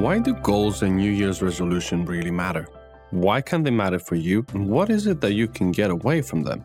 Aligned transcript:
Why 0.00 0.18
do 0.18 0.32
goals 0.32 0.80
and 0.80 0.96
New 0.96 1.10
Year's 1.10 1.42
resolution 1.42 2.06
really 2.06 2.30
matter? 2.30 2.66
Why 3.10 3.42
can 3.42 3.62
they 3.62 3.70
matter 3.70 3.98
for 3.98 4.14
you? 4.14 4.46
And 4.54 4.66
what 4.66 4.88
is 4.88 5.06
it 5.06 5.20
that 5.20 5.34
you 5.34 5.46
can 5.46 5.72
get 5.72 5.90
away 5.90 6.22
from 6.22 6.42
them? 6.42 6.64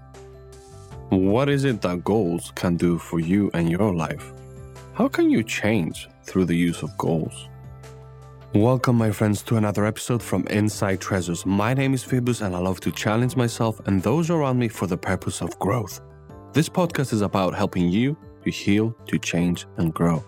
What 1.09 1.49
is 1.49 1.65
it 1.65 1.81
that 1.81 2.05
goals 2.05 2.53
can 2.55 2.77
do 2.77 2.97
for 2.97 3.19
you 3.19 3.51
and 3.53 3.69
your 3.69 3.93
life? 3.93 4.31
How 4.93 5.09
can 5.09 5.29
you 5.29 5.43
change 5.43 6.07
through 6.23 6.45
the 6.45 6.55
use 6.55 6.81
of 6.81 6.97
goals? 6.97 7.49
Welcome, 8.53 8.95
my 8.95 9.11
friends, 9.11 9.43
to 9.43 9.57
another 9.57 9.85
episode 9.85 10.23
from 10.23 10.47
Inside 10.47 11.01
Treasures. 11.01 11.45
My 11.45 11.73
name 11.73 11.93
is 11.93 12.05
Phoebus, 12.05 12.39
and 12.39 12.55
I 12.55 12.59
love 12.59 12.79
to 12.79 12.91
challenge 12.93 13.35
myself 13.35 13.85
and 13.85 14.01
those 14.01 14.29
around 14.29 14.59
me 14.59 14.69
for 14.69 14.87
the 14.87 14.97
purpose 14.97 15.41
of 15.41 15.59
growth. 15.59 15.99
This 16.53 16.69
podcast 16.69 17.11
is 17.11 17.19
about 17.21 17.53
helping 17.53 17.89
you 17.89 18.15
to 18.45 18.49
heal, 18.49 18.95
to 19.07 19.19
change, 19.19 19.67
and 19.75 19.93
grow. 19.93 20.23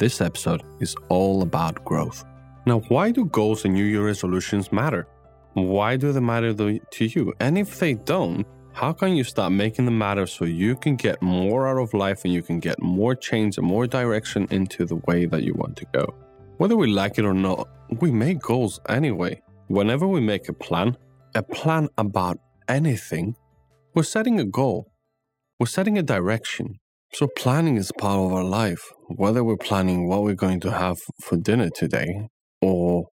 This 0.00 0.22
episode 0.22 0.62
is 0.80 0.96
all 1.10 1.42
about 1.42 1.84
growth. 1.84 2.24
Now, 2.64 2.80
why 2.88 3.10
do 3.10 3.26
goals 3.26 3.66
and 3.66 3.74
New 3.74 3.84
Year 3.84 4.06
resolutions 4.06 4.72
matter? 4.72 5.06
Why 5.52 5.98
do 5.98 6.10
they 6.10 6.20
matter 6.20 6.54
to 6.54 7.04
you? 7.04 7.34
And 7.38 7.58
if 7.58 7.78
they 7.78 7.92
don't, 7.92 8.46
how 8.72 8.94
can 8.94 9.14
you 9.14 9.24
start 9.24 9.52
making 9.52 9.84
them 9.84 9.98
matter 9.98 10.26
so 10.26 10.46
you 10.46 10.74
can 10.74 10.96
get 10.96 11.20
more 11.20 11.68
out 11.68 11.76
of 11.76 11.92
life 11.92 12.24
and 12.24 12.32
you 12.32 12.40
can 12.40 12.60
get 12.60 12.80
more 12.80 13.14
change 13.14 13.58
and 13.58 13.66
more 13.66 13.86
direction 13.86 14.48
into 14.50 14.86
the 14.86 14.96
way 15.06 15.26
that 15.26 15.42
you 15.42 15.52
want 15.52 15.76
to 15.76 15.86
go? 15.92 16.14
Whether 16.56 16.78
we 16.78 16.86
like 16.86 17.18
it 17.18 17.26
or 17.26 17.34
not, 17.34 17.68
we 18.00 18.10
make 18.10 18.40
goals 18.40 18.80
anyway. 18.88 19.42
Whenever 19.66 20.08
we 20.08 20.20
make 20.20 20.48
a 20.48 20.54
plan, 20.54 20.96
a 21.34 21.42
plan 21.42 21.90
about 21.98 22.38
anything, 22.68 23.36
we're 23.94 24.02
setting 24.04 24.40
a 24.40 24.46
goal. 24.46 24.90
We're 25.58 25.66
setting 25.66 25.98
a 25.98 26.02
direction. 26.02 26.80
So, 27.12 27.26
planning 27.26 27.76
is 27.76 27.90
part 27.98 28.20
of 28.20 28.32
our 28.32 28.44
life, 28.44 28.82
whether 29.08 29.42
we're 29.42 29.56
planning 29.56 30.08
what 30.08 30.22
we're 30.22 30.36
going 30.36 30.60
to 30.60 30.70
have 30.70 30.96
for 31.20 31.36
dinner 31.36 31.68
today, 31.68 32.28
or 32.62 33.06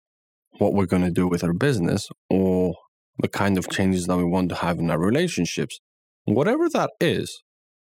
what 0.58 0.75
we're 0.75 0.84
going 0.84 1.05
to 1.05 1.11
do 1.11 1.27
with 1.27 1.42
our 1.42 1.55
business, 1.55 2.06
or 2.28 2.74
the 3.19 3.28
kind 3.28 3.56
of 3.56 3.70
changes 3.70 4.06
that 4.06 4.19
we 4.19 4.24
want 4.24 4.50
to 4.50 4.55
have 4.56 4.78
in 4.78 4.91
our 4.91 4.98
relationships. 4.98 5.80
Whatever 6.27 6.69
that 6.69 6.91
is, 7.00 7.42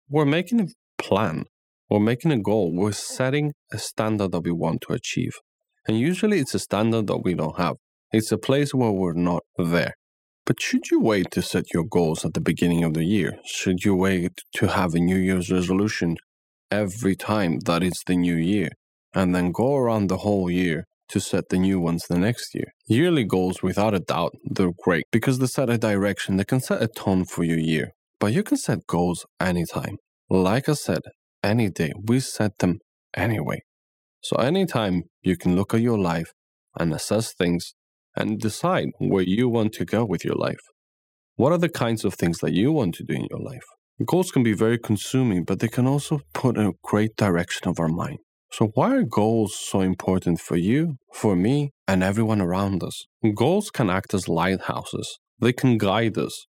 we're 0.09 0.25
making 0.25 0.61
a 0.61 0.67
plan, 1.01 1.45
we're 1.89 2.01
making 2.01 2.33
a 2.33 2.41
goal, 2.41 2.75
we're 2.75 2.91
setting 2.91 3.53
a 3.73 3.79
standard 3.79 4.33
that 4.33 4.43
we 4.43 4.51
want 4.51 4.81
to 4.89 4.95
achieve. 4.95 5.35
And 5.87 5.97
usually 5.97 6.41
it's 6.41 6.57
a 6.57 6.59
standard 6.59 7.07
that 7.07 7.19
we 7.19 7.35
don't 7.35 7.57
have, 7.57 7.77
it's 8.11 8.33
a 8.33 8.39
place 8.39 8.75
where 8.75 8.91
we're 8.91 9.13
not 9.13 9.45
there. 9.57 9.95
But 10.51 10.61
should 10.61 10.91
you 10.91 10.99
wait 10.99 11.31
to 11.31 11.43
set 11.43 11.73
your 11.73 11.85
goals 11.85 12.25
at 12.25 12.35
the 12.35 12.41
beginning 12.41 12.83
of 12.83 12.95
the 12.95 13.05
year? 13.05 13.39
Should 13.45 13.85
you 13.85 13.95
wait 13.95 14.33
to 14.55 14.67
have 14.67 14.97
a 14.97 14.99
New 14.99 15.17
Year's 15.17 15.49
resolution 15.49 16.17
every 16.73 17.15
time 17.15 17.61
that 17.67 17.85
it's 17.85 18.03
the 18.03 18.17
new 18.17 18.35
year 18.35 18.71
and 19.15 19.33
then 19.33 19.53
go 19.53 19.77
around 19.77 20.09
the 20.09 20.25
whole 20.27 20.51
year 20.51 20.89
to 21.11 21.21
set 21.21 21.51
the 21.51 21.59
new 21.59 21.79
ones 21.79 22.07
the 22.09 22.19
next 22.19 22.53
year? 22.53 22.73
Yearly 22.89 23.23
goals, 23.23 23.63
without 23.63 23.95
a 23.95 24.01
doubt, 24.01 24.33
they're 24.43 24.73
great 24.83 25.05
because 25.13 25.39
they 25.39 25.47
set 25.47 25.71
a 25.71 25.79
direction, 25.79 26.37
they 26.37 26.43
can 26.43 26.59
set 26.59 26.83
a 26.83 26.89
tone 26.89 27.27
for 27.27 27.45
your 27.45 27.61
year. 27.61 27.93
But 28.19 28.33
you 28.33 28.43
can 28.43 28.57
set 28.57 28.89
goals 28.89 29.27
anytime. 29.39 29.99
Like 30.29 30.69
I 30.69 30.73
said, 30.73 31.03
any 31.45 31.71
day, 31.71 31.93
we 32.09 32.19
set 32.19 32.59
them 32.59 32.81
anyway. 33.17 33.63
So 34.21 34.35
anytime 34.39 35.05
you 35.23 35.37
can 35.37 35.55
look 35.55 35.75
at 35.75 35.81
your 35.81 36.01
life 36.01 36.33
and 36.77 36.93
assess 36.93 37.33
things 37.33 37.75
and 38.17 38.41
decide 38.41 38.89
where 38.99 39.23
you 39.23 39.49
want 39.49 39.73
to 39.75 39.85
go 39.85 40.05
with 40.05 40.25
your 40.25 40.35
life. 40.35 40.61
What 41.37 41.53
are 41.53 41.59
the 41.59 41.69
kinds 41.69 42.05
of 42.05 42.15
things 42.15 42.39
that 42.39 42.53
you 42.53 42.73
want 42.73 42.95
to 42.97 43.05
do 43.05 43.15
in 43.15 43.27
your 43.31 43.41
life? 43.41 43.65
Goals 44.05 44.31
can 44.31 44.43
be 44.43 44.53
very 44.53 44.79
consuming, 44.79 45.45
but 45.45 45.61
they 45.61 45.69
can 45.69 45.87
also 45.87 46.21
put 46.33 46.57
a 46.57 46.73
great 46.83 47.17
direction 47.17 47.69
of 47.69 47.79
our 47.79 47.89
mind. 47.89 48.19
So, 48.53 48.69
why 48.75 48.97
are 48.97 49.03
goals 49.03 49.55
so 49.55 49.81
important 49.81 50.41
for 50.41 50.57
you, 50.57 50.97
for 51.13 51.37
me, 51.37 51.71
and 51.87 52.03
everyone 52.03 52.41
around 52.41 52.83
us? 52.83 53.07
Goals 53.35 53.71
can 53.71 53.89
act 53.89 54.13
as 54.13 54.29
lighthouses. 54.29 55.19
They 55.39 55.53
can 55.53 55.79
guide 55.79 56.19
us. 56.19 56.47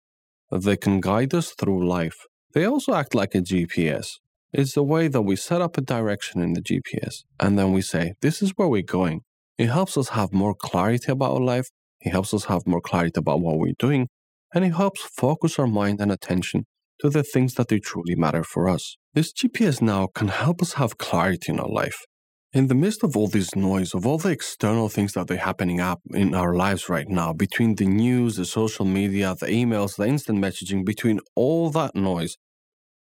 They 0.51 0.78
can 0.78 0.99
guide 0.99 1.33
us 1.33 1.51
through 1.51 1.88
life. 1.88 2.17
They 2.53 2.66
also 2.66 2.93
act 2.93 3.13
like 3.13 3.35
a 3.35 3.41
GPS. 3.41 4.07
It's 4.51 4.73
the 4.73 4.83
way 4.83 5.07
that 5.07 5.22
we 5.22 5.35
set 5.35 5.61
up 5.61 5.78
a 5.78 5.81
direction 5.81 6.41
in 6.41 6.53
the 6.53 6.61
GPS, 6.61 7.23
and 7.39 7.57
then 7.57 7.72
we 7.72 7.81
say, 7.81 8.13
This 8.22 8.41
is 8.41 8.51
where 8.55 8.67
we're 8.67 8.81
going. 8.81 9.22
It 9.57 9.67
helps 9.67 9.97
us 9.97 10.09
have 10.09 10.34
more 10.34 10.56
clarity 10.56 11.12
about 11.12 11.31
our 11.31 11.41
life. 11.41 11.67
It 12.00 12.09
helps 12.09 12.34
us 12.34 12.45
have 12.45 12.66
more 12.66 12.81
clarity 12.81 13.19
about 13.19 13.41
what 13.41 13.57
we're 13.59 13.73
doing. 13.78 14.07
And 14.53 14.66
it 14.66 14.73
helps 14.73 15.01
focus 15.01 15.59
our 15.59 15.67
mind 15.67 16.01
and 16.01 16.12
attention 16.12 16.66
to 17.01 17.09
the 17.09 17.23
things 17.23 17.56
that 17.56 17.67
they 17.67 17.79
truly 17.79 18.16
matter 18.16 18.44
for 18.44 18.69
us. 18.69 18.97
This 19.13 19.34
GPS 19.34 19.81
now 19.81 20.07
can 20.07 20.28
help 20.28 20.61
us 20.61 20.73
have 20.73 20.97
clarity 20.97 21.51
in 21.51 21.59
our 21.59 21.69
life. 21.69 22.06
In 22.53 22.67
the 22.67 22.75
midst 22.75 23.03
of 23.03 23.16
all 23.16 23.28
this 23.28 23.56
noise, 23.56 23.94
of 23.94 24.06
all 24.06 24.17
the 24.17 24.29
external 24.29 24.90
things 24.90 25.13
that 25.13 25.31
are 25.31 25.38
happening 25.38 25.79
up 25.79 26.01
in 26.13 26.35
our 26.35 26.53
lives 26.53 26.90
right 26.90 27.07
now, 27.07 27.31
between 27.31 27.75
the 27.75 27.85
news, 27.85 28.35
the 28.35 28.45
social 28.45 28.84
media, 28.84 29.35
the 29.40 29.45
emails, 29.45 29.95
the 29.95 30.06
instant 30.06 30.40
messaging, 30.40 30.84
between 30.85 31.22
all 31.34 31.69
that 31.69 31.95
noise, 31.95 32.35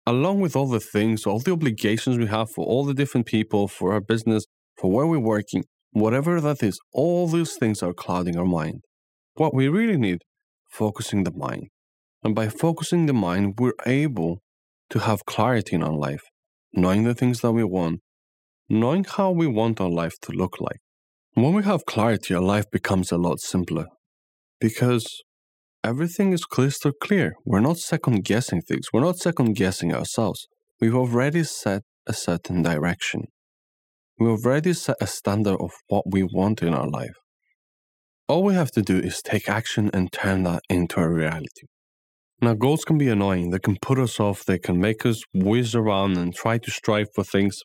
along 0.05 0.39
with 0.39 0.55
all 0.55 0.67
the 0.67 0.79
things, 0.79 1.25
all 1.25 1.39
the 1.39 1.51
obligations 1.51 2.17
we 2.17 2.27
have 2.27 2.49
for 2.51 2.65
all 2.65 2.85
the 2.85 2.93
different 2.93 3.25
people, 3.25 3.67
for 3.67 3.91
our 3.91 4.01
business, 4.01 4.45
for 4.77 4.89
where 4.89 5.05
we're 5.05 5.19
working, 5.19 5.65
Whatever 5.93 6.41
that 6.41 6.63
is, 6.63 6.79
all 6.91 7.27
these 7.27 7.53
things 7.53 7.83
are 7.83 7.93
clouding 7.93 8.35
our 8.35 8.45
mind. 8.45 8.81
What 9.35 9.53
we 9.53 9.67
really 9.67 9.97
need, 9.97 10.21
focusing 10.71 11.23
the 11.23 11.31
mind. 11.31 11.67
And 12.23 12.33
by 12.33 12.49
focusing 12.49 13.05
the 13.05 13.13
mind, 13.13 13.55
we're 13.59 13.73
able 13.85 14.39
to 14.89 14.99
have 14.99 15.25
clarity 15.25 15.75
in 15.75 15.83
our 15.83 15.95
life, 15.95 16.23
knowing 16.73 17.03
the 17.03 17.13
things 17.13 17.41
that 17.41 17.51
we 17.51 17.63
want, 17.63 17.99
knowing 18.69 19.03
how 19.03 19.29
we 19.29 19.45
want 19.45 19.79
our 19.79 19.89
life 19.89 20.15
to 20.23 20.31
look 20.31 20.59
like. 20.59 20.79
When 21.35 21.53
we 21.53 21.63
have 21.63 21.85
clarity, 21.85 22.33
our 22.33 22.41
life 22.41 22.65
becomes 22.71 23.11
a 23.11 23.17
lot 23.17 23.39
simpler 23.39 23.85
because 24.59 25.05
everything 25.83 26.33
is 26.33 26.45
crystal 26.45 26.91
clear. 27.01 27.33
We're 27.45 27.59
not 27.59 27.77
second 27.77 28.23
guessing 28.23 28.61
things, 28.61 28.87
we're 28.91 29.01
not 29.01 29.17
second 29.17 29.53
guessing 29.53 29.93
ourselves. 29.93 30.47
We've 30.79 30.95
already 30.95 31.43
set 31.43 31.83
a 32.07 32.13
certain 32.13 32.63
direction. 32.63 33.25
We 34.19 34.27
already 34.27 34.73
set 34.73 34.97
a 35.01 35.07
standard 35.07 35.57
of 35.59 35.71
what 35.87 36.03
we 36.11 36.21
want 36.21 36.61
in 36.61 36.73
our 36.73 36.87
life. 36.87 37.15
All 38.27 38.43
we 38.43 38.53
have 38.53 38.71
to 38.71 38.81
do 38.83 38.97
is 38.97 39.21
take 39.21 39.49
action 39.49 39.89
and 39.91 40.11
turn 40.11 40.43
that 40.43 40.61
into 40.69 40.99
a 40.99 41.09
reality. 41.09 41.65
Now, 42.39 42.53
goals 42.53 42.85
can 42.85 42.97
be 42.99 43.09
annoying. 43.09 43.49
They 43.49 43.59
can 43.59 43.77
put 43.81 43.97
us 43.97 44.19
off. 44.19 44.45
They 44.45 44.59
can 44.59 44.79
make 44.79 45.03
us 45.05 45.23
whiz 45.33 45.73
around 45.73 46.17
and 46.17 46.33
try 46.33 46.59
to 46.59 46.71
strive 46.71 47.07
for 47.15 47.23
things. 47.23 47.57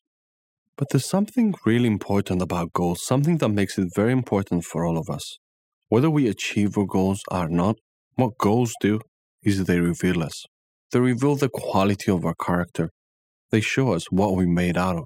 But 0.76 0.88
there's 0.90 1.08
something 1.08 1.54
really 1.66 1.88
important 1.88 2.40
about 2.40 2.72
goals, 2.72 3.04
something 3.04 3.38
that 3.38 3.50
makes 3.50 3.76
it 3.76 3.88
very 3.94 4.12
important 4.12 4.64
for 4.64 4.86
all 4.86 4.96
of 4.96 5.10
us. 5.10 5.38
Whether 5.88 6.08
we 6.08 6.28
achieve 6.28 6.78
our 6.78 6.86
goals 6.86 7.22
or 7.30 7.48
not, 7.48 7.76
what 8.14 8.38
goals 8.38 8.72
do 8.80 9.00
is 9.42 9.64
they 9.64 9.80
reveal 9.80 10.22
us. 10.22 10.44
They 10.92 11.00
reveal 11.00 11.36
the 11.36 11.50
quality 11.50 12.10
of 12.10 12.24
our 12.24 12.34
character. 12.34 12.88
They 13.50 13.60
show 13.60 13.92
us 13.92 14.06
what 14.10 14.34
we're 14.34 14.46
made 14.46 14.78
out 14.78 14.96
of 14.96 15.04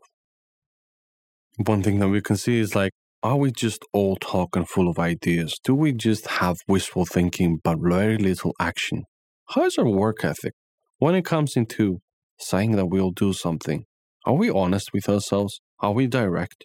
one 1.67 1.83
thing 1.83 1.99
that 1.99 2.09
we 2.09 2.21
can 2.21 2.37
see 2.37 2.59
is 2.59 2.75
like, 2.75 2.93
are 3.23 3.37
we 3.37 3.53
just 3.53 3.85
all 3.93 4.17
talk 4.17 4.57
and 4.57 4.69
full 4.69 4.89
of 4.89 4.99
ideas? 4.99 5.59
Do 5.63 5.75
we 5.75 5.93
just 5.93 6.27
have 6.27 6.57
wishful 6.67 7.07
thinking 7.07 7.61
but 7.63 7.79
very 7.81 8.19
little 8.19 8.55
action? 8.61 9.05
How 9.51 9.65
is 9.65 9.79
our 9.79 9.89
work 9.89 10.25
ethic? 10.25 10.55
When 10.99 11.15
it 11.15 11.25
comes 11.25 11.57
into 11.57 12.01
saying 12.39 12.73
that 12.73 12.87
we'll 12.87 13.11
do 13.11 13.33
something, 13.33 13.85
are 14.25 14.35
we 14.35 14.51
honest 14.51 14.93
with 14.93 15.09
ourselves? 15.09 15.61
Are 15.81 15.93
we 15.93 16.07
direct? 16.07 16.65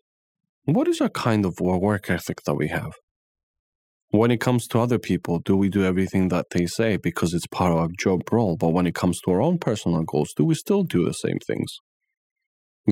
What 0.66 0.88
is 0.88 1.02
our 1.02 1.10
kind 1.10 1.46
of 1.46 1.60
work 1.60 2.10
ethic 2.10 2.44
that 2.46 2.56
we 2.56 2.68
have? 2.70 2.94
When 4.10 4.32
it 4.32 4.40
comes 4.40 4.68
to 4.68 4.80
other 4.80 5.00
people, 5.00 5.40
do 5.40 5.58
we 5.58 5.70
do 5.70 5.84
everything 5.84 6.30
that 6.30 6.46
they 6.52 6.66
say 6.66 6.98
because 6.98 7.34
it's 7.34 7.48
part 7.48 7.74
of 7.74 7.78
our 7.78 7.90
job 8.00 8.22
role? 8.32 8.56
But 8.56 8.70
when 8.70 8.88
it 8.88 8.96
comes 8.96 9.20
to 9.22 9.32
our 9.32 9.42
own 9.42 9.60
personal 9.60 10.02
goals, 10.04 10.34
do 10.36 10.46
we 10.46 10.56
still 10.56 10.84
do 10.84 11.06
the 11.06 11.14
same 11.14 11.40
things? 11.46 11.80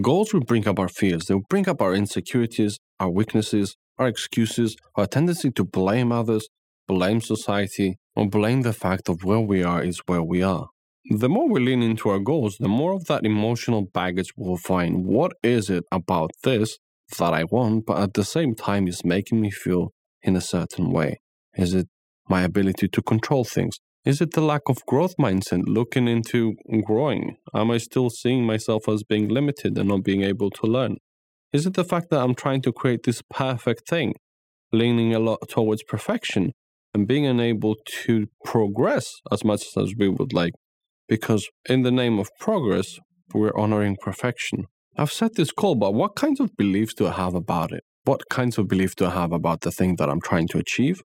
Goals 0.02 0.34
will 0.34 0.42
bring 0.42 0.68
up 0.68 0.78
our 0.78 0.90
fears, 0.90 1.26
they 1.26 1.36
will 1.36 1.46
bring 1.50 1.70
up 1.70 1.82
our 1.82 1.94
insecurities, 1.96 2.80
our 3.00 3.10
weaknesses, 3.10 3.78
our 3.98 4.08
excuses, 4.08 4.76
our 4.96 5.08
tendency 5.08 5.52
to 5.52 5.64
blame 5.64 6.12
others, 6.12 6.50
blame 6.86 7.22
society, 7.22 7.98
or 8.14 8.28
blame 8.28 8.64
the 8.64 8.74
fact 8.74 9.08
of 9.08 9.24
where 9.24 9.40
we 9.40 9.64
are 9.64 9.82
is 9.82 10.02
where 10.06 10.22
we 10.22 10.44
are. 10.44 10.68
The 11.10 11.30
more 11.30 11.48
we 11.48 11.62
lean 11.62 11.82
into 11.82 12.10
our 12.10 12.20
goals, 12.20 12.58
the 12.60 12.68
more 12.68 12.92
of 12.92 13.06
that 13.06 13.26
emotional 13.26 13.84
baggage 13.94 14.34
we'll 14.36 14.58
find. 14.58 15.06
What 15.06 15.32
is 15.44 15.70
it 15.70 15.86
about 15.94 16.32
this 16.44 16.78
that 17.18 17.34
I 17.34 17.46
want, 17.46 17.86
but 17.86 18.00
at 18.00 18.16
the 18.16 18.26
same 18.26 18.54
time 18.54 18.88
is 18.88 19.06
making 19.06 19.40
me 19.40 19.50
feel 19.50 19.94
in 20.24 20.36
a 20.36 20.42
certain 20.42 20.92
way? 20.92 21.22
Is 21.56 21.74
it 21.74 21.88
my 22.28 22.42
ability 22.42 22.90
to 22.90 23.02
control 23.02 23.46
things? 23.46 23.80
Is 24.06 24.22
it 24.22 24.34
the 24.34 24.42
lack 24.42 24.62
of 24.70 24.86
growth 24.86 25.16
mindset 25.18 25.64
looking 25.66 26.08
into 26.08 26.54
growing? 26.86 27.38
Am 27.56 27.72
I 27.72 27.80
still 27.80 28.12
seeing 28.12 28.46
myself 28.46 28.88
as 28.88 29.02
being 29.02 29.30
limited 29.30 29.76
and 29.80 29.90
not 29.90 30.04
being 30.04 30.22
able 30.22 30.52
to 30.52 30.68
learn? 30.68 30.98
Is 31.52 31.66
it 31.66 31.74
the 31.74 31.84
fact 31.84 32.12
that 32.12 32.22
I'm 32.22 32.36
trying 32.36 32.62
to 32.64 32.72
create 32.72 33.02
this 33.04 33.24
perfect 33.32 33.90
thing, 33.90 34.14
leaning 34.72 35.16
a 35.16 35.20
lot 35.20 35.40
towards 35.50 35.82
perfection 35.82 36.52
and 36.94 37.08
being 37.08 37.26
unable 37.26 37.78
to 38.04 38.28
progress 38.44 39.12
as 39.32 39.44
much 39.44 39.66
as 39.76 39.96
we 39.98 40.08
would 40.08 40.34
like? 40.34 40.54
Because 41.10 41.50
in 41.68 41.82
the 41.82 41.92
name 41.92 42.20
of 42.20 42.30
progress, 42.40 43.00
we're 43.34 43.58
honoring 43.58 43.98
perfection. 44.00 44.68
I've 44.96 45.12
set 45.12 45.34
this 45.34 45.52
call, 45.52 45.74
but 45.74 45.96
what 45.96 46.16
kinds 46.16 46.40
of 46.40 46.56
beliefs 46.56 46.94
do 46.94 47.08
I 47.08 47.14
have 47.14 47.34
about 47.34 47.72
it? 47.72 47.84
What 48.04 48.30
kinds 48.30 48.60
of 48.60 48.68
beliefs 48.68 48.94
do 48.94 49.08
I 49.08 49.16
have 49.16 49.32
about 49.32 49.62
the 49.62 49.72
thing 49.72 49.96
that 49.96 50.12
I'm 50.12 50.22
trying 50.22 50.48
to 50.50 50.60
achieve? 50.60 51.02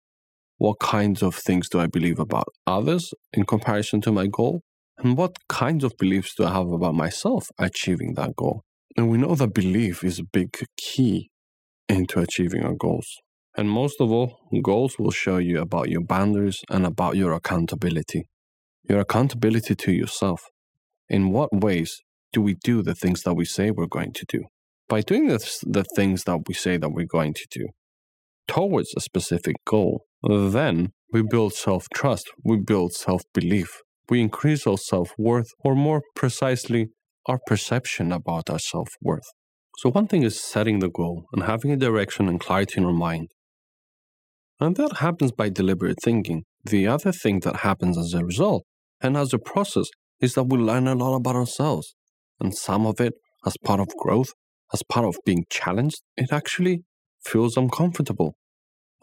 What 0.57 0.79
kinds 0.79 1.21
of 1.21 1.35
things 1.35 1.69
do 1.69 1.79
I 1.79 1.85
believe 1.85 2.19
about 2.19 2.47
others 2.65 3.13
in 3.31 3.45
comparison 3.45 4.01
to 4.01 4.11
my 4.11 4.25
goal? 4.27 4.61
And 4.97 5.15
what 5.15 5.37
kinds 5.47 5.83
of 5.83 5.95
beliefs 5.97 6.33
do 6.35 6.45
I 6.45 6.53
have 6.53 6.71
about 6.71 6.95
myself 6.95 7.49
achieving 7.59 8.15
that 8.15 8.35
goal? 8.35 8.63
And 8.95 9.09
we 9.09 9.19
know 9.19 9.35
that 9.35 9.53
belief 9.53 10.03
is 10.03 10.17
a 10.17 10.23
big 10.23 10.57
key 10.75 11.29
into 11.87 12.19
achieving 12.19 12.63
our 12.63 12.73
goals. 12.73 13.07
And 13.55 13.69
most 13.69 14.01
of 14.01 14.11
all, 14.11 14.39
goals 14.63 14.97
will 14.97 15.11
show 15.11 15.37
you 15.37 15.61
about 15.61 15.89
your 15.89 16.01
boundaries 16.01 16.61
and 16.71 16.85
about 16.85 17.15
your 17.15 17.33
accountability. 17.33 18.27
Your 18.89 18.99
accountability 18.99 19.75
to 19.75 19.91
yourself. 19.91 20.45
In 21.07 21.29
what 21.31 21.53
ways 21.53 22.01
do 22.33 22.41
we 22.41 22.55
do 22.55 22.81
the 22.81 22.95
things 22.95 23.21
that 23.23 23.35
we 23.35 23.45
say 23.45 23.69
we're 23.69 23.85
going 23.85 24.13
to 24.13 24.25
do? 24.27 24.45
By 24.89 25.01
doing 25.01 25.27
this, 25.27 25.59
the 25.65 25.85
things 25.95 26.23
that 26.23 26.47
we 26.47 26.55
say 26.55 26.77
that 26.77 26.89
we're 26.89 27.05
going 27.05 27.35
to 27.35 27.47
do 27.51 27.67
towards 28.47 28.93
a 28.95 29.01
specific 29.01 29.57
goal, 29.65 30.05
then 30.23 30.91
we 31.11 31.21
build 31.21 31.53
self 31.53 31.87
trust, 31.93 32.29
we 32.43 32.57
build 32.57 32.93
self 32.93 33.21
belief, 33.33 33.81
we 34.09 34.21
increase 34.21 34.65
our 34.67 34.77
self 34.77 35.13
worth, 35.17 35.49
or 35.63 35.75
more 35.75 36.01
precisely, 36.15 36.89
our 37.25 37.39
perception 37.45 38.11
about 38.11 38.49
our 38.49 38.59
self 38.59 38.89
worth. 39.01 39.27
So, 39.79 39.91
one 39.91 40.07
thing 40.07 40.23
is 40.23 40.39
setting 40.39 40.79
the 40.79 40.89
goal 40.89 41.25
and 41.33 41.43
having 41.43 41.71
a 41.71 41.77
direction 41.77 42.27
and 42.27 42.39
clarity 42.39 42.79
in 42.79 42.85
our 42.85 42.93
mind. 42.93 43.29
And 44.59 44.75
that 44.77 44.97
happens 44.97 45.31
by 45.31 45.49
deliberate 45.49 45.97
thinking. 46.03 46.43
The 46.65 46.87
other 46.87 47.11
thing 47.11 47.41
that 47.41 47.57
happens 47.57 47.97
as 47.97 48.13
a 48.13 48.25
result 48.25 48.63
and 49.01 49.15
as 49.15 49.33
a 49.33 49.37
process 49.37 49.85
is 50.19 50.33
that 50.33 50.45
we 50.45 50.57
learn 50.57 50.87
a 50.87 50.95
lot 50.95 51.15
about 51.15 51.35
ourselves. 51.35 51.95
And 52.39 52.55
some 52.55 52.85
of 52.87 52.99
it, 52.99 53.13
as 53.45 53.55
part 53.63 53.79
of 53.79 53.87
growth, 53.99 54.33
as 54.73 54.81
part 54.89 55.05
of 55.05 55.15
being 55.25 55.45
challenged, 55.49 56.01
it 56.15 56.31
actually 56.31 56.83
feels 57.23 57.55
uncomfortable. 57.55 58.35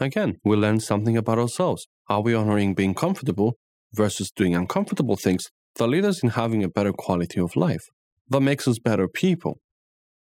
Again, 0.00 0.38
we 0.44 0.56
learn 0.56 0.80
something 0.80 1.16
about 1.16 1.38
ourselves. 1.38 1.86
Are 2.08 2.20
we 2.20 2.34
honoring 2.34 2.74
being 2.74 2.94
comfortable 2.94 3.56
versus 3.92 4.30
doing 4.30 4.54
uncomfortable 4.54 5.16
things 5.16 5.50
that 5.76 5.86
lead 5.86 6.04
us 6.04 6.22
in 6.22 6.30
having 6.30 6.64
a 6.64 6.68
better 6.68 6.92
quality 6.92 7.40
of 7.40 7.56
life? 7.56 7.84
That 8.28 8.40
makes 8.40 8.66
us 8.66 8.78
better 8.78 9.06
people. 9.06 9.60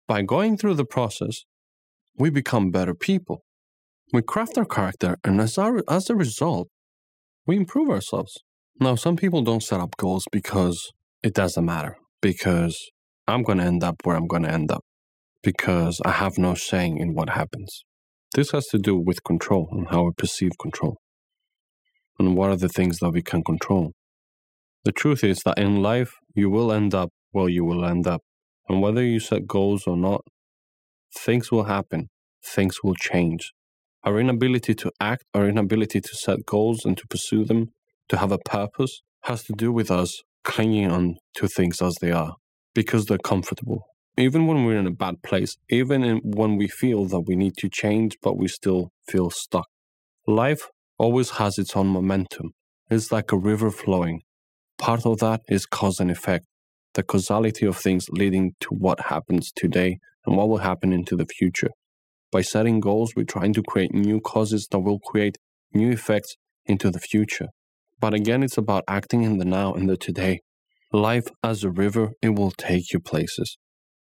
By 0.08 0.22
going 0.22 0.56
through 0.56 0.74
the 0.74 0.84
process, 0.84 1.44
we 2.16 2.30
become 2.30 2.70
better 2.70 2.94
people. 2.94 3.42
We 4.12 4.22
craft 4.22 4.58
our 4.58 4.64
character, 4.64 5.16
and 5.22 5.40
as, 5.40 5.56
our, 5.56 5.82
as 5.88 6.10
a 6.10 6.16
result, 6.16 6.68
we 7.46 7.56
improve 7.56 7.90
ourselves. 7.90 8.38
Now, 8.80 8.94
some 8.94 9.16
people 9.16 9.42
don't 9.42 9.62
set 9.62 9.80
up 9.80 9.96
goals 9.96 10.24
because 10.32 10.90
it 11.22 11.34
doesn't 11.34 11.64
matter, 11.64 11.96
because 12.20 12.90
I'm 13.28 13.42
going 13.42 13.58
to 13.58 13.64
end 13.64 13.84
up 13.84 13.96
where 14.04 14.16
I'm 14.16 14.26
going 14.26 14.42
to 14.42 14.50
end 14.50 14.72
up, 14.72 14.84
because 15.42 16.00
I 16.04 16.12
have 16.12 16.38
no 16.38 16.54
saying 16.54 16.96
in 16.98 17.14
what 17.14 17.30
happens. 17.30 17.84
This 18.34 18.52
has 18.52 18.66
to 18.68 18.78
do 18.78 18.96
with 18.96 19.24
control 19.24 19.68
and 19.72 19.88
how 19.88 20.04
we 20.04 20.12
perceive 20.16 20.52
control. 20.60 20.98
And 22.16 22.36
what 22.36 22.50
are 22.50 22.56
the 22.56 22.68
things 22.68 22.98
that 22.98 23.10
we 23.10 23.22
can 23.22 23.42
control? 23.42 23.90
The 24.84 24.92
truth 24.92 25.24
is 25.24 25.40
that 25.44 25.58
in 25.58 25.82
life, 25.82 26.12
you 26.34 26.48
will 26.48 26.70
end 26.70 26.94
up 26.94 27.10
where 27.32 27.48
you 27.48 27.64
will 27.64 27.84
end 27.84 28.06
up. 28.06 28.20
And 28.68 28.80
whether 28.80 29.02
you 29.02 29.18
set 29.18 29.48
goals 29.48 29.84
or 29.84 29.96
not, 29.96 30.20
things 31.18 31.50
will 31.50 31.64
happen, 31.64 32.08
things 32.44 32.76
will 32.84 32.94
change. 32.94 33.50
Our 34.04 34.20
inability 34.20 34.74
to 34.76 34.92
act, 35.00 35.24
our 35.34 35.48
inability 35.48 36.00
to 36.00 36.14
set 36.14 36.46
goals 36.46 36.84
and 36.84 36.96
to 36.98 37.06
pursue 37.08 37.44
them, 37.44 37.72
to 38.10 38.18
have 38.18 38.30
a 38.30 38.38
purpose, 38.38 39.02
has 39.24 39.42
to 39.44 39.52
do 39.54 39.72
with 39.72 39.90
us 39.90 40.22
clinging 40.44 40.88
on 40.88 41.16
to 41.34 41.48
things 41.48 41.82
as 41.82 41.96
they 42.00 42.12
are 42.12 42.36
because 42.74 43.06
they're 43.06 43.18
comfortable 43.18 43.89
even 44.20 44.46
when 44.46 44.64
we're 44.64 44.78
in 44.78 44.86
a 44.86 44.92
bad 44.92 45.22
place, 45.22 45.56
even 45.68 46.04
in, 46.04 46.18
when 46.18 46.56
we 46.56 46.68
feel 46.68 47.06
that 47.06 47.20
we 47.20 47.36
need 47.36 47.56
to 47.58 47.68
change, 47.68 48.16
but 48.22 48.36
we 48.36 48.48
still 48.48 48.92
feel 49.08 49.30
stuck. 49.30 49.68
Life 50.26 50.68
always 50.98 51.30
has 51.30 51.58
its 51.58 51.76
own 51.76 51.88
momentum. 51.88 52.52
It's 52.90 53.12
like 53.12 53.32
a 53.32 53.38
river 53.38 53.70
flowing. 53.70 54.22
Part 54.78 55.06
of 55.06 55.18
that 55.18 55.42
is 55.48 55.66
cause 55.66 56.00
and 56.00 56.10
effect, 56.10 56.46
the 56.94 57.02
causality 57.02 57.66
of 57.66 57.76
things 57.76 58.08
leading 58.10 58.54
to 58.60 58.68
what 58.70 59.00
happens 59.06 59.52
today 59.54 59.98
and 60.26 60.36
what 60.36 60.48
will 60.48 60.58
happen 60.58 60.92
into 60.92 61.16
the 61.16 61.26
future. 61.26 61.70
By 62.32 62.42
setting 62.42 62.80
goals, 62.80 63.14
we're 63.16 63.24
trying 63.24 63.52
to 63.54 63.62
create 63.62 63.92
new 63.92 64.20
causes 64.20 64.68
that 64.70 64.80
will 64.80 64.98
create 65.00 65.36
new 65.74 65.90
effects 65.90 66.36
into 66.66 66.90
the 66.90 67.00
future. 67.00 67.48
But 68.00 68.14
again, 68.14 68.42
it's 68.42 68.58
about 68.58 68.84
acting 68.88 69.22
in 69.22 69.38
the 69.38 69.44
now 69.44 69.74
and 69.74 69.88
the 69.88 69.96
today. 69.96 70.40
Life 70.92 71.28
as 71.42 71.64
a 71.64 71.70
river, 71.70 72.12
it 72.22 72.30
will 72.30 72.50
take 72.50 72.92
you 72.92 73.00
places. 73.00 73.56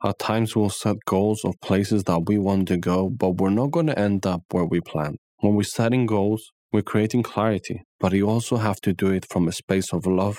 At 0.02 0.18
times, 0.18 0.56
we'll 0.56 0.70
set 0.70 0.96
goals 1.04 1.44
of 1.44 1.60
places 1.60 2.04
that 2.04 2.26
we 2.26 2.38
want 2.38 2.68
to 2.68 2.78
go, 2.78 3.10
but 3.10 3.32
we're 3.32 3.50
not 3.50 3.70
going 3.70 3.88
to 3.88 3.98
end 3.98 4.24
up 4.24 4.42
where 4.50 4.64
we 4.64 4.80
plan. 4.80 5.16
When 5.40 5.54
we're 5.54 5.62
setting 5.62 6.06
goals, 6.06 6.50
we're 6.72 6.80
creating 6.82 7.22
clarity, 7.22 7.82
but 7.98 8.14
you 8.14 8.28
also 8.28 8.56
have 8.56 8.80
to 8.82 8.94
do 8.94 9.10
it 9.10 9.26
from 9.28 9.46
a 9.46 9.52
space 9.52 9.92
of 9.92 10.06
love, 10.06 10.38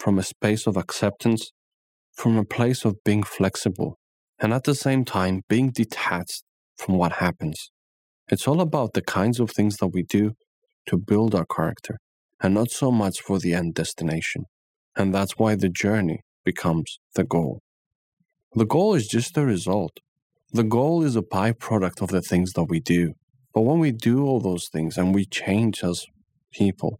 from 0.00 0.18
a 0.18 0.24
space 0.24 0.66
of 0.66 0.76
acceptance, 0.76 1.52
from 2.12 2.36
a 2.36 2.44
place 2.44 2.84
of 2.84 2.96
being 3.04 3.22
flexible, 3.22 3.98
and 4.40 4.52
at 4.52 4.64
the 4.64 4.74
same 4.74 5.04
time, 5.04 5.42
being 5.48 5.70
detached 5.70 6.42
from 6.76 6.96
what 6.96 7.12
happens. 7.12 7.70
It's 8.28 8.48
all 8.48 8.60
about 8.60 8.94
the 8.94 9.02
kinds 9.02 9.38
of 9.38 9.52
things 9.52 9.76
that 9.76 9.88
we 9.88 10.02
do 10.02 10.32
to 10.86 10.96
build 10.96 11.36
our 11.36 11.46
character, 11.46 11.98
and 12.42 12.54
not 12.54 12.70
so 12.70 12.90
much 12.90 13.20
for 13.20 13.38
the 13.38 13.54
end 13.54 13.74
destination. 13.74 14.46
And 14.96 15.14
that's 15.14 15.38
why 15.38 15.54
the 15.54 15.68
journey 15.68 16.22
becomes 16.44 16.98
the 17.14 17.24
goal. 17.24 17.60
The 18.54 18.66
goal 18.66 18.94
is 18.94 19.06
just 19.06 19.36
a 19.36 19.44
result. 19.44 19.98
The 20.52 20.64
goal 20.64 21.04
is 21.04 21.16
a 21.16 21.22
byproduct 21.22 22.00
of 22.00 22.08
the 22.08 22.22
things 22.22 22.52
that 22.54 22.64
we 22.64 22.80
do. 22.80 23.12
But 23.52 23.62
when 23.62 23.78
we 23.78 23.92
do 23.92 24.24
all 24.24 24.40
those 24.40 24.68
things 24.68 24.96
and 24.96 25.14
we 25.14 25.24
change 25.24 25.84
as 25.84 26.06
people, 26.52 26.98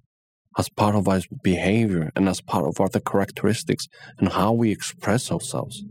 as 0.58 0.68
part 0.68 0.94
of 0.94 1.08
our 1.08 1.20
behavior 1.42 2.10
and 2.14 2.28
as 2.28 2.40
part 2.40 2.66
of 2.66 2.80
our 2.80 2.88
the 2.88 3.00
characteristics 3.00 3.86
and 4.18 4.32
how 4.32 4.52
we 4.52 4.70
express 4.70 5.30
ourselves. 5.30 5.84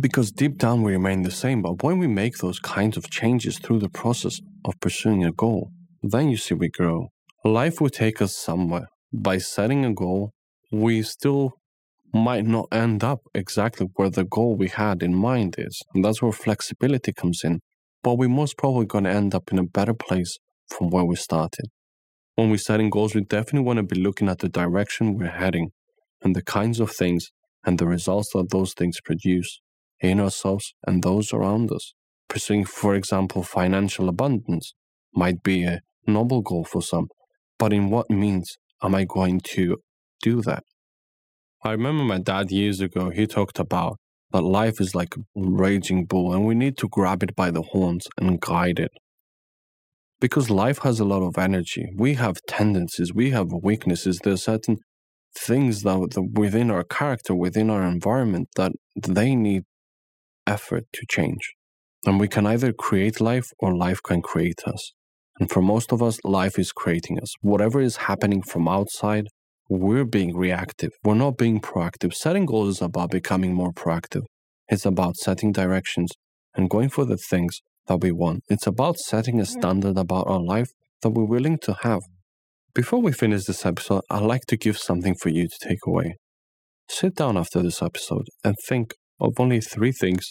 Because 0.00 0.30
deep 0.30 0.56
down 0.56 0.82
we 0.82 0.92
remain 0.92 1.22
the 1.22 1.30
same, 1.30 1.60
but 1.60 1.82
when 1.82 1.98
we 1.98 2.06
make 2.06 2.38
those 2.38 2.60
kinds 2.60 2.96
of 2.96 3.10
changes 3.10 3.58
through 3.58 3.80
the 3.80 3.88
process 3.88 4.40
of 4.64 4.78
pursuing 4.80 5.24
a 5.24 5.32
goal, 5.32 5.70
then 6.02 6.30
you 6.30 6.36
see 6.36 6.54
we 6.54 6.68
grow. 6.68 7.08
Life 7.44 7.80
will 7.80 7.90
take 7.90 8.22
us 8.22 8.36
somewhere. 8.36 8.88
By 9.12 9.38
setting 9.38 9.84
a 9.84 9.92
goal, 9.92 10.30
we 10.70 11.02
still 11.02 11.52
might 12.12 12.44
not 12.44 12.68
end 12.70 13.02
up 13.02 13.20
exactly 13.34 13.88
where 13.94 14.10
the 14.10 14.24
goal 14.24 14.56
we 14.56 14.68
had 14.68 15.02
in 15.02 15.14
mind 15.14 15.54
is. 15.58 15.82
And 15.94 16.04
that's 16.04 16.20
where 16.20 16.32
flexibility 16.32 17.12
comes 17.12 17.40
in. 17.42 17.60
But 18.02 18.14
we're 18.14 18.28
most 18.28 18.58
probably 18.58 18.86
going 18.86 19.04
to 19.04 19.10
end 19.10 19.34
up 19.34 19.50
in 19.52 19.58
a 19.58 19.64
better 19.64 19.94
place 19.94 20.38
from 20.68 20.90
where 20.90 21.04
we 21.04 21.16
started. 21.16 21.66
When 22.34 22.50
we're 22.50 22.58
setting 22.58 22.90
goals, 22.90 23.14
we 23.14 23.22
definitely 23.22 23.66
want 23.66 23.78
to 23.78 23.82
be 23.94 24.00
looking 24.00 24.28
at 24.28 24.38
the 24.40 24.48
direction 24.48 25.16
we're 25.16 25.28
heading 25.30 25.70
and 26.22 26.34
the 26.34 26.42
kinds 26.42 26.80
of 26.80 26.90
things 26.90 27.30
and 27.64 27.78
the 27.78 27.86
results 27.86 28.32
that 28.32 28.50
those 28.50 28.74
things 28.74 29.00
produce 29.04 29.60
in 30.00 30.20
ourselves 30.20 30.74
and 30.86 31.02
those 31.02 31.32
around 31.32 31.70
us. 31.72 31.94
Pursuing, 32.28 32.64
for 32.64 32.94
example, 32.94 33.42
financial 33.42 34.08
abundance 34.08 34.74
might 35.14 35.42
be 35.42 35.64
a 35.64 35.80
noble 36.06 36.40
goal 36.40 36.64
for 36.64 36.82
some, 36.82 37.08
but 37.58 37.72
in 37.72 37.90
what 37.90 38.10
means 38.10 38.56
am 38.82 38.94
I 38.94 39.04
going 39.04 39.40
to 39.54 39.76
do 40.22 40.42
that? 40.42 40.64
I 41.64 41.70
remember 41.70 42.02
my 42.02 42.18
dad 42.18 42.50
years 42.50 42.80
ago, 42.80 43.10
he 43.10 43.26
talked 43.26 43.60
about 43.60 43.98
that 44.32 44.42
life 44.42 44.80
is 44.80 44.96
like 44.96 45.14
a 45.16 45.20
raging 45.36 46.06
bull 46.06 46.32
and 46.34 46.44
we 46.44 46.56
need 46.56 46.76
to 46.78 46.88
grab 46.88 47.22
it 47.22 47.36
by 47.36 47.52
the 47.52 47.62
horns 47.62 48.08
and 48.18 48.40
guide 48.40 48.80
it. 48.80 48.90
Because 50.20 50.50
life 50.50 50.78
has 50.78 50.98
a 50.98 51.04
lot 51.04 51.22
of 51.22 51.38
energy. 51.38 51.86
We 51.96 52.14
have 52.14 52.36
tendencies, 52.48 53.12
we 53.14 53.30
have 53.30 53.48
weaknesses. 53.52 54.18
There 54.18 54.32
are 54.32 54.38
certain 54.38 54.78
things 55.38 55.82
that, 55.82 56.10
that 56.14 56.30
within 56.34 56.70
our 56.70 56.84
character, 56.84 57.34
within 57.34 57.70
our 57.70 57.84
environment, 57.84 58.48
that 58.56 58.72
they 58.96 59.36
need 59.36 59.62
effort 60.46 60.84
to 60.92 61.06
change. 61.08 61.52
And 62.04 62.18
we 62.18 62.26
can 62.26 62.46
either 62.46 62.72
create 62.72 63.20
life 63.20 63.50
or 63.60 63.76
life 63.76 64.00
can 64.02 64.20
create 64.20 64.62
us. 64.66 64.92
And 65.38 65.48
for 65.48 65.62
most 65.62 65.92
of 65.92 66.02
us, 66.02 66.18
life 66.24 66.58
is 66.58 66.72
creating 66.72 67.20
us. 67.20 67.32
Whatever 67.40 67.80
is 67.80 67.96
happening 68.08 68.42
from 68.42 68.66
outside 68.66 69.28
we're 69.68 70.04
being 70.04 70.36
reactive. 70.36 70.90
We're 71.04 71.14
not 71.14 71.38
being 71.38 71.60
proactive. 71.60 72.14
Setting 72.14 72.46
goals 72.46 72.76
is 72.76 72.82
about 72.82 73.10
becoming 73.10 73.54
more 73.54 73.72
proactive. 73.72 74.22
It's 74.68 74.86
about 74.86 75.16
setting 75.16 75.52
directions 75.52 76.12
and 76.54 76.68
going 76.68 76.88
for 76.88 77.04
the 77.04 77.16
things 77.16 77.60
that 77.86 78.00
we 78.00 78.12
want. 78.12 78.42
It's 78.48 78.66
about 78.66 78.98
setting 78.98 79.38
a 79.40 79.42
mm-hmm. 79.42 79.60
standard 79.60 79.98
about 79.98 80.26
our 80.26 80.40
life 80.40 80.70
that 81.02 81.10
we're 81.10 81.24
willing 81.24 81.58
to 81.62 81.76
have. 81.82 82.00
Before 82.74 83.02
we 83.02 83.12
finish 83.12 83.44
this 83.44 83.66
episode, 83.66 84.02
I'd 84.10 84.22
like 84.22 84.46
to 84.46 84.56
give 84.56 84.78
something 84.78 85.14
for 85.14 85.28
you 85.28 85.48
to 85.48 85.68
take 85.68 85.80
away. 85.86 86.16
Sit 86.88 87.16
down 87.16 87.36
after 87.36 87.62
this 87.62 87.82
episode 87.82 88.26
and 88.44 88.56
think 88.66 88.94
of 89.20 89.34
only 89.38 89.60
three 89.60 89.92
things, 89.92 90.26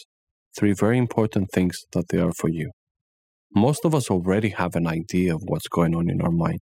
three 0.56 0.72
very 0.72 0.98
important 0.98 1.50
things 1.52 1.78
that 1.92 2.08
they 2.08 2.18
are 2.18 2.32
for 2.32 2.48
you. 2.48 2.70
Most 3.54 3.84
of 3.84 3.94
us 3.94 4.10
already 4.10 4.50
have 4.50 4.74
an 4.74 4.86
idea 4.86 5.34
of 5.34 5.42
what's 5.44 5.68
going 5.68 5.94
on 5.94 6.08
in 6.08 6.20
our 6.20 6.30
mind. 6.30 6.60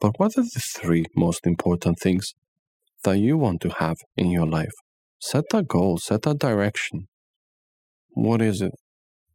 But 0.00 0.18
what 0.18 0.38
are 0.38 0.42
the 0.42 0.62
three 0.76 1.06
most 1.16 1.46
important 1.46 1.98
things 2.00 2.34
that 3.04 3.18
you 3.18 3.36
want 3.36 3.60
to 3.62 3.70
have 3.78 3.96
in 4.16 4.30
your 4.30 4.46
life? 4.46 4.72
Set 5.20 5.44
a 5.52 5.62
goal, 5.62 5.98
set 5.98 6.26
a 6.26 6.34
direction. 6.34 7.08
What 8.10 8.40
is 8.40 8.62
it? 8.62 8.72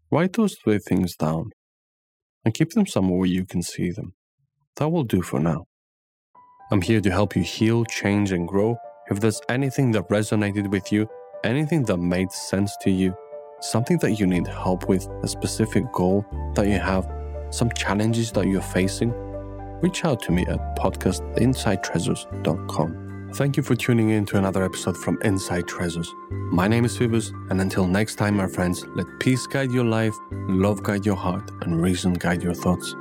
Write 0.09 0.33
those 0.33 0.55
three 0.63 0.79
things 0.79 1.15
down 1.15 1.49
and 2.45 2.53
keep 2.53 2.71
them 2.71 2.85
somewhere 2.85 3.19
where 3.19 3.27
you 3.27 3.45
can 3.45 3.61
see 3.61 3.91
them. 3.91 4.13
That 4.77 4.89
will 4.89 5.03
do 5.03 5.21
for 5.21 5.39
now. 5.39 5.65
I'm 6.71 6.81
here 6.81 7.01
to 7.01 7.11
help 7.11 7.35
you 7.35 7.43
heal, 7.43 7.83
change, 7.85 8.31
and 8.31 8.47
grow. 8.47 8.77
If 9.09 9.19
there's 9.19 9.41
anything 9.49 9.91
that 9.91 10.07
resonated 10.09 10.71
with 10.71 10.91
you, 10.91 11.07
anything 11.43 11.83
that 11.85 11.97
made 11.97 12.31
sense 12.31 12.75
to 12.81 12.89
you, 12.89 13.15
something 13.59 13.97
that 13.99 14.13
you 14.13 14.25
need 14.25 14.47
help 14.47 14.87
with, 14.87 15.07
a 15.23 15.27
specific 15.27 15.91
goal 15.91 16.25
that 16.55 16.67
you 16.67 16.79
have, 16.79 17.07
some 17.49 17.69
challenges 17.71 18.31
that 18.31 18.47
you're 18.47 18.61
facing, 18.61 19.13
reach 19.83 20.03
out 20.05 20.21
to 20.23 20.31
me 20.31 20.45
at 20.47 20.57
podcastinsidetreasures.com. 20.77 23.31
Thank 23.35 23.57
you 23.57 23.63
for 23.63 23.75
tuning 23.75 24.11
in 24.11 24.25
to 24.27 24.37
another 24.37 24.63
episode 24.63 24.95
from 24.95 25.19
Inside 25.23 25.67
Treasures. 25.67 26.09
My 26.29 26.69
name 26.69 26.85
is 26.85 26.97
Phoebus, 26.97 27.31
and 27.49 27.59
until 27.59 27.85
next 27.85 28.15
time, 28.15 28.37
my 28.37 28.47
friends, 28.47 28.85
let 28.95 29.07
peace 29.19 29.45
guide 29.45 29.71
your 29.71 29.83
life, 29.83 30.15
love 30.31 30.83
guide 30.83 31.05
your 31.05 31.17
heart, 31.17 31.51
and 31.61 31.81
reason 31.81 32.13
guide 32.13 32.41
your 32.41 32.53
thoughts. 32.53 32.95